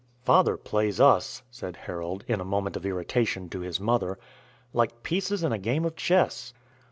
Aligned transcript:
"Father 0.23 0.57
plays 0.57 0.99
us," 0.99 1.43
said 1.51 1.75
Harold, 1.75 2.23
in 2.27 2.41
a 2.41 2.43
moment 2.43 2.75
of 2.75 2.87
irritation, 2.87 3.49
to 3.49 3.59
his 3.59 3.79
mother, 3.79 4.17
"like 4.73 5.03
pieces 5.03 5.43
in 5.43 5.51
a 5.51 5.59
game 5.59 5.85
of 5.85 5.95
chess. 5.95 6.55